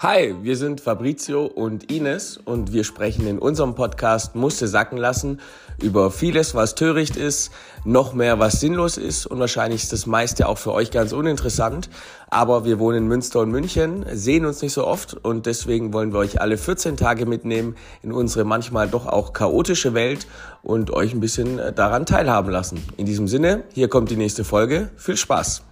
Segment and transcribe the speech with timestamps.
[0.00, 5.40] Hi, wir sind Fabrizio und Ines und wir sprechen in unserem Podcast Musste sacken lassen
[5.82, 7.50] über vieles, was töricht ist,
[7.84, 11.90] noch mehr, was sinnlos ist und wahrscheinlich ist das meiste auch für euch ganz uninteressant.
[12.30, 16.12] Aber wir wohnen in Münster und München, sehen uns nicht so oft und deswegen wollen
[16.12, 20.28] wir euch alle 14 Tage mitnehmen in unsere manchmal doch auch chaotische Welt
[20.62, 22.80] und euch ein bisschen daran teilhaben lassen.
[22.98, 24.92] In diesem Sinne, hier kommt die nächste Folge.
[24.94, 25.67] Viel Spaß!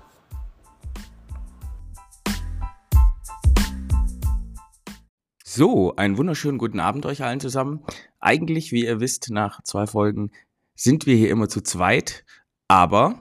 [5.56, 7.82] So, einen wunderschönen guten Abend euch allen zusammen.
[8.20, 10.30] Eigentlich, wie ihr wisst, nach zwei Folgen
[10.74, 12.26] sind wir hier immer zu zweit,
[12.68, 13.20] aber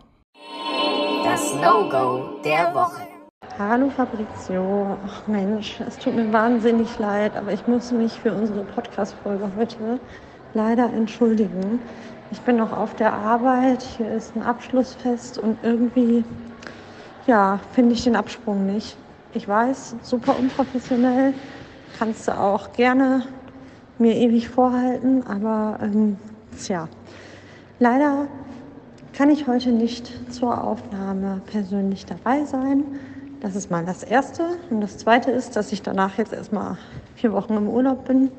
[1.24, 3.08] Das No-Go der Woche.
[3.58, 4.98] Hallo Fabrizio.
[5.08, 10.02] Ach Mensch, es tut mir wahnsinnig leid, aber ich muss mich für unsere Podcast-Folge heute
[10.54, 11.80] leider entschuldigen.
[12.32, 16.26] Ich bin noch auf der Arbeit, hier ist ein Abschlussfest und irgendwie,
[17.28, 18.98] ja, finde ich den Absprung nicht.
[19.34, 21.34] Ich weiß, super unprofessionell,
[21.98, 23.24] kannst du auch gerne
[23.98, 26.18] mir ewig vorhalten, aber ähm,
[26.58, 26.88] tja,
[27.80, 28.28] leider
[29.14, 32.84] kann ich heute nicht zur Aufnahme persönlich dabei sein.
[33.40, 34.58] Das ist mal das Erste.
[34.70, 36.78] Und das Zweite ist, dass ich danach jetzt erstmal
[37.16, 38.32] vier Wochen im Urlaub bin.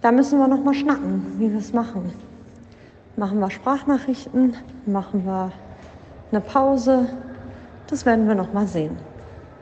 [0.00, 2.12] Da müssen wir noch mal schnacken, wie wir es machen.
[3.16, 4.54] Machen wir Sprachnachrichten,
[4.86, 5.52] machen wir
[6.30, 7.06] eine Pause.
[7.88, 9.09] Das werden wir noch mal sehen.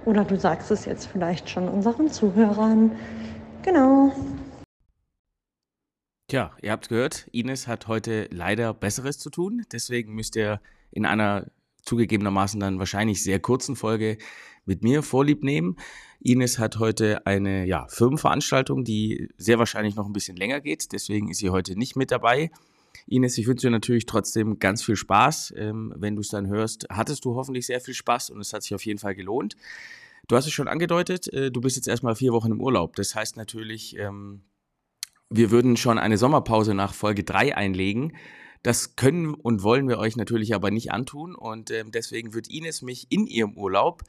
[0.05, 2.93] Oder du sagst es jetzt vielleicht schon unseren Zuhörern.
[3.63, 4.13] Genau.
[6.29, 9.65] Tja, ihr habt gehört, Ines hat heute leider Besseres zu tun.
[9.73, 10.61] Deswegen müsst ihr
[10.91, 11.47] in einer
[11.83, 14.19] zugegebenermaßen dann wahrscheinlich sehr kurzen Folge
[14.67, 15.77] mit mir Vorlieb nehmen.
[16.21, 20.93] Ines hat heute eine ja, Firmenveranstaltung, die sehr wahrscheinlich noch ein bisschen länger geht.
[20.93, 22.51] Deswegen ist sie heute nicht mit dabei.
[23.07, 25.55] Ines, ich wünsche dir natürlich trotzdem ganz viel Spaß.
[25.57, 28.63] Ähm, wenn du es dann hörst, hattest du hoffentlich sehr viel Spaß und es hat
[28.63, 29.57] sich auf jeden Fall gelohnt.
[30.27, 32.97] Du hast es schon angedeutet, äh, du bist jetzt erstmal vier Wochen im Urlaub.
[32.97, 34.43] Das heißt natürlich, ähm,
[35.31, 38.17] wir würden schon eine Sommerpause nach Folge 3 einlegen.
[38.63, 42.83] Das können und wollen wir euch natürlich aber nicht antun und ähm, deswegen wird Ines
[42.83, 44.03] mich in ihrem Urlaub,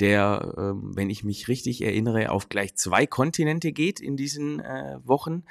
[0.00, 5.00] der, ähm, wenn ich mich richtig erinnere, auf gleich zwei Kontinente geht in diesen äh,
[5.04, 5.42] Wochen,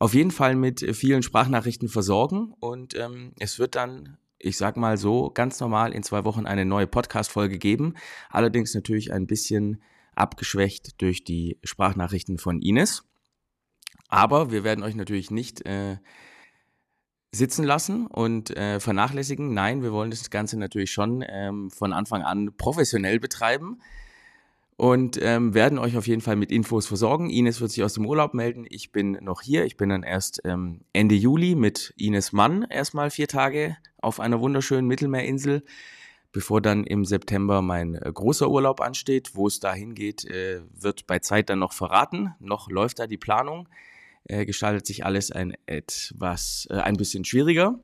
[0.00, 4.96] auf jeden Fall mit vielen Sprachnachrichten versorgen und ähm, es wird dann, ich sag mal
[4.96, 7.94] so, ganz normal in zwei Wochen eine neue Podcast-Folge geben.
[8.30, 9.82] Allerdings natürlich ein bisschen
[10.16, 13.04] abgeschwächt durch die Sprachnachrichten von Ines.
[14.08, 15.98] Aber wir werden euch natürlich nicht äh,
[17.30, 19.52] sitzen lassen und äh, vernachlässigen.
[19.52, 23.82] Nein, wir wollen das Ganze natürlich schon ähm, von Anfang an professionell betreiben
[24.80, 27.28] und ähm, werden euch auf jeden Fall mit Infos versorgen.
[27.28, 28.64] Ines wird sich aus dem Urlaub melden.
[28.66, 29.66] Ich bin noch hier.
[29.66, 34.40] Ich bin dann erst ähm, Ende Juli mit Ines Mann erstmal vier Tage auf einer
[34.40, 35.64] wunderschönen Mittelmeerinsel,
[36.32, 39.32] bevor dann im September mein äh, großer Urlaub ansteht.
[39.34, 42.34] Wo es dahin geht, äh, wird bei Zeit dann noch verraten.
[42.40, 43.68] Noch läuft da die Planung
[44.24, 47.78] äh, gestaltet sich alles ein etwas, äh, ein bisschen schwieriger.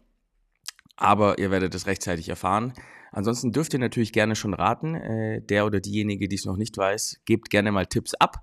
[0.97, 2.73] Aber ihr werdet es rechtzeitig erfahren.
[3.13, 4.95] Ansonsten dürft ihr natürlich gerne schon raten.
[4.95, 8.43] Äh, der oder diejenige, die es noch nicht weiß, gebt gerne mal Tipps ab.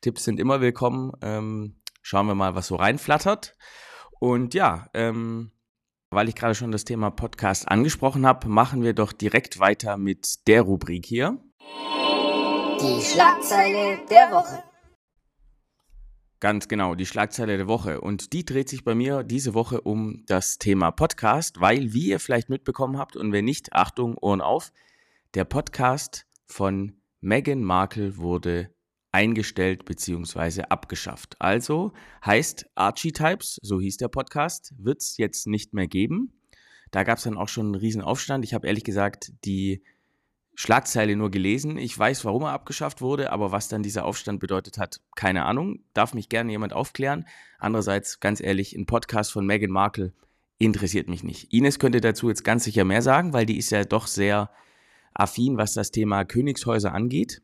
[0.00, 1.12] Tipps sind immer willkommen.
[1.22, 3.56] Ähm, schauen wir mal, was so reinflattert.
[4.18, 5.50] Und ja, ähm,
[6.10, 10.46] weil ich gerade schon das Thema Podcast angesprochen habe, machen wir doch direkt weiter mit
[10.48, 11.38] der Rubrik hier.
[12.80, 14.69] Die Schlagzeile der Woche.
[16.40, 18.00] Ganz genau, die Schlagzeile der Woche.
[18.00, 22.18] Und die dreht sich bei mir diese Woche um das Thema Podcast, weil, wie ihr
[22.18, 24.72] vielleicht mitbekommen habt, und wenn nicht, Achtung, Ohren auf,
[25.34, 28.74] der Podcast von Meghan Markle wurde
[29.12, 30.62] eingestellt bzw.
[30.62, 31.36] abgeschafft.
[31.40, 31.92] Also
[32.24, 36.40] heißt Archie-Types, so hieß der Podcast, wird es jetzt nicht mehr geben.
[36.90, 38.46] Da gab es dann auch schon einen riesen Aufstand.
[38.46, 39.82] Ich habe ehrlich gesagt die
[40.60, 41.78] Schlagzeile nur gelesen.
[41.78, 45.80] Ich weiß, warum er abgeschafft wurde, aber was dann dieser Aufstand bedeutet hat, keine Ahnung.
[45.94, 47.24] Darf mich gerne jemand aufklären.
[47.58, 50.12] Andererseits, ganz ehrlich, ein Podcast von Meghan Markle
[50.58, 51.50] interessiert mich nicht.
[51.50, 54.50] Ines könnte dazu jetzt ganz sicher mehr sagen, weil die ist ja doch sehr
[55.14, 57.40] affin, was das Thema Königshäuser angeht.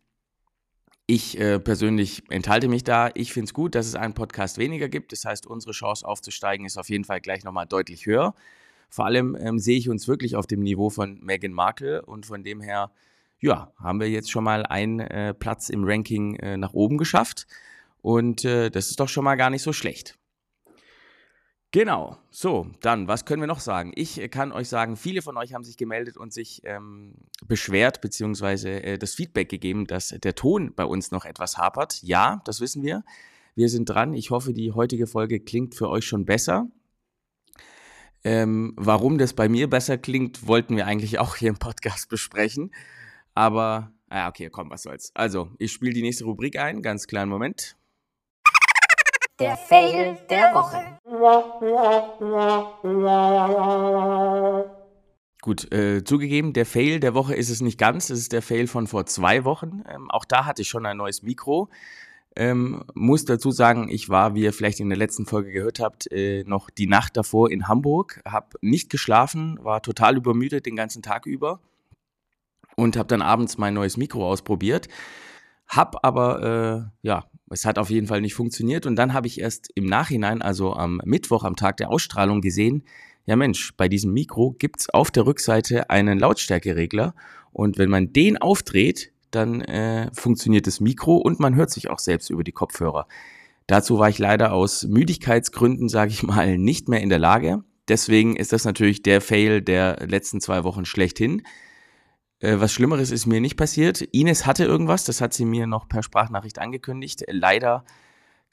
[1.06, 3.08] Ich äh, persönlich enthalte mich da.
[3.14, 5.12] Ich finde es gut, dass es einen Podcast weniger gibt.
[5.12, 8.34] Das heißt, unsere Chance aufzusteigen ist auf jeden Fall gleich nochmal deutlich höher.
[8.88, 12.42] Vor allem ähm, sehe ich uns wirklich auf dem Niveau von Meghan Markle und von
[12.44, 12.92] dem her,
[13.40, 17.46] ja, haben wir jetzt schon mal einen äh, Platz im Ranking äh, nach oben geschafft
[18.00, 20.18] und äh, das ist doch schon mal gar nicht so schlecht.
[21.72, 23.92] Genau, so, dann, was können wir noch sagen?
[23.96, 27.14] Ich äh, kann euch sagen, viele von euch haben sich gemeldet und sich ähm,
[27.46, 32.02] beschwert, beziehungsweise äh, das Feedback gegeben, dass der Ton bei uns noch etwas hapert.
[32.02, 33.04] Ja, das wissen wir.
[33.56, 34.14] Wir sind dran.
[34.14, 36.68] Ich hoffe, die heutige Folge klingt für euch schon besser.
[38.26, 42.72] Ähm, warum das bei mir besser klingt, wollten wir eigentlich auch hier im Podcast besprechen.
[43.34, 45.10] Aber Ah, okay, komm, was soll's.
[45.14, 46.80] Also, ich spiele die nächste Rubrik ein.
[46.80, 47.76] Ganz kleinen Moment.
[49.40, 50.98] Der Fail der Woche.
[55.42, 58.10] Gut, äh, zugegeben, der Fail der Woche ist es nicht ganz.
[58.10, 59.82] Es ist der Fail von vor zwei Wochen.
[59.88, 61.68] Ähm, auch da hatte ich schon ein neues Mikro.
[62.38, 66.12] Ähm, muss dazu sagen, ich war, wie ihr vielleicht in der letzten Folge gehört habt,
[66.12, 71.00] äh, noch die Nacht davor in Hamburg, habe nicht geschlafen, war total übermüdet den ganzen
[71.00, 71.60] Tag über
[72.76, 74.88] und habe dann abends mein neues Mikro ausprobiert.
[75.66, 79.40] Hab aber, äh, ja, es hat auf jeden Fall nicht funktioniert und dann habe ich
[79.40, 82.84] erst im Nachhinein, also am Mittwoch, am Tag der Ausstrahlung gesehen,
[83.24, 87.14] ja Mensch, bei diesem Mikro gibt's auf der Rückseite einen Lautstärkeregler
[87.52, 91.98] und wenn man den aufdreht, dann äh, funktioniert das Mikro und man hört sich auch
[91.98, 93.06] selbst über die Kopfhörer.
[93.66, 97.64] Dazu war ich leider aus Müdigkeitsgründen, sage ich mal, nicht mehr in der Lage.
[97.88, 101.42] Deswegen ist das natürlich der Fail der letzten zwei Wochen schlechthin.
[102.40, 104.02] Äh, was Schlimmeres ist mir nicht passiert.
[104.12, 107.24] Ines hatte irgendwas, das hat sie mir noch per Sprachnachricht angekündigt.
[107.28, 107.84] Leider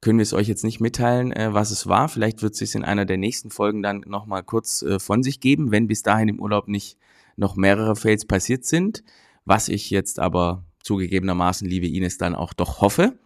[0.02, 2.10] können wir es euch jetzt nicht mitteilen, äh, was es war.
[2.10, 5.40] Vielleicht wird sie es in einer der nächsten Folgen dann nochmal kurz äh, von sich
[5.40, 6.98] geben, wenn bis dahin im Urlaub nicht
[7.36, 9.04] noch mehrere Fails passiert sind.
[9.46, 13.18] Was ich jetzt aber zugegebenermaßen, liebe Ines, dann auch doch hoffe.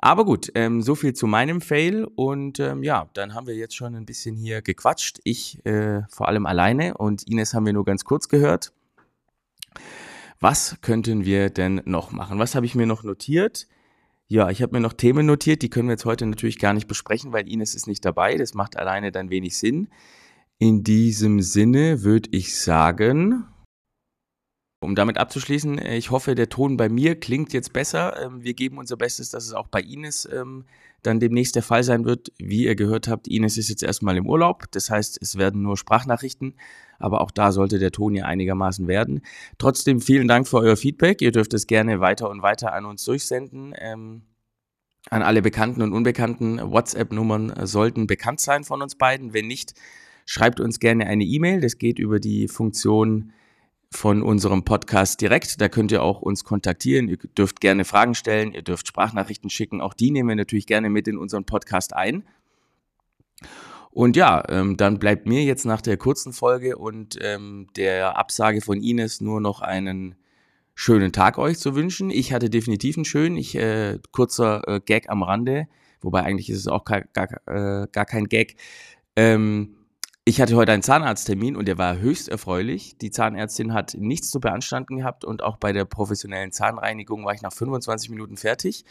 [0.00, 2.04] Aber gut, ähm, so viel zu meinem Fail.
[2.04, 5.18] Und ähm, ja, dann haben wir jetzt schon ein bisschen hier gequatscht.
[5.24, 8.72] Ich äh, vor allem alleine und Ines haben wir nur ganz kurz gehört.
[10.40, 12.38] Was könnten wir denn noch machen?
[12.38, 13.66] Was habe ich mir noch notiert?
[14.28, 16.86] Ja, ich habe mir noch Themen notiert, die können wir jetzt heute natürlich gar nicht
[16.86, 18.36] besprechen, weil Ines ist nicht dabei.
[18.36, 19.88] Das macht alleine dann wenig Sinn.
[20.58, 23.46] In diesem Sinne würde ich sagen,
[24.80, 28.20] um damit abzuschließen, äh, ich hoffe, der Ton bei mir klingt jetzt besser.
[28.22, 30.64] Ähm, wir geben unser Bestes, dass es auch bei Ines ähm,
[31.02, 32.32] dann demnächst der Fall sein wird.
[32.38, 34.64] Wie ihr gehört habt, Ines ist jetzt erstmal im Urlaub.
[34.70, 36.54] Das heißt, es werden nur Sprachnachrichten.
[36.98, 39.22] Aber auch da sollte der Ton ja einigermaßen werden.
[39.58, 41.22] Trotzdem vielen Dank für euer Feedback.
[41.22, 43.74] Ihr dürft es gerne weiter und weiter an uns durchsenden.
[43.78, 44.22] Ähm,
[45.10, 49.32] an alle bekannten und unbekannten WhatsApp-Nummern sollten bekannt sein von uns beiden.
[49.32, 49.74] Wenn nicht,
[50.26, 51.60] schreibt uns gerne eine E-Mail.
[51.60, 53.32] Das geht über die Funktion
[53.90, 55.60] von unserem Podcast direkt.
[55.60, 57.08] Da könnt ihr auch uns kontaktieren.
[57.08, 59.80] Ihr dürft gerne Fragen stellen, ihr dürft Sprachnachrichten schicken.
[59.80, 62.24] Auch die nehmen wir natürlich gerne mit in unseren Podcast ein.
[63.90, 68.60] Und ja, ähm, dann bleibt mir jetzt nach der kurzen Folge und ähm, der Absage
[68.60, 70.14] von Ines nur noch einen
[70.74, 72.10] schönen Tag euch zu wünschen.
[72.10, 73.36] Ich hatte definitiv einen schönen.
[73.36, 75.66] Ich, äh, kurzer äh, Gag am Rande,
[76.00, 78.56] wobei eigentlich ist es auch gar, gar, äh, gar kein Gag.
[79.16, 79.77] Ähm,
[80.28, 82.98] ich hatte heute einen Zahnarzttermin und der war höchst erfreulich.
[82.98, 87.40] Die Zahnärztin hat nichts zu beanstanden gehabt und auch bei der professionellen Zahnreinigung war ich
[87.40, 88.84] nach 25 Minuten fertig.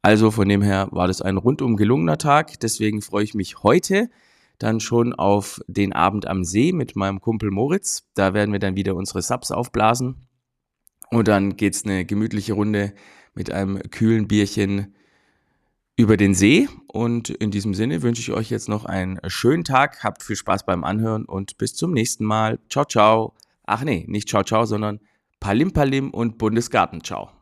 [0.00, 2.58] Also von dem her war das ein rundum gelungener Tag.
[2.60, 4.08] Deswegen freue ich mich heute
[4.58, 8.04] dann schon auf den Abend am See mit meinem Kumpel Moritz.
[8.14, 10.28] Da werden wir dann wieder unsere Subs aufblasen.
[11.10, 12.94] Und dann geht es eine gemütliche Runde
[13.34, 14.94] mit einem kühlen Bierchen
[16.00, 16.68] über den See.
[16.86, 20.02] Und in diesem Sinne wünsche ich euch jetzt noch einen schönen Tag.
[20.02, 22.58] Habt viel Spaß beim Anhören und bis zum nächsten Mal.
[22.68, 23.34] Ciao, ciao.
[23.64, 25.00] Ach nee, nicht ciao, ciao, sondern
[25.38, 27.04] Palim Palim und Bundesgarten.
[27.04, 27.39] Ciao.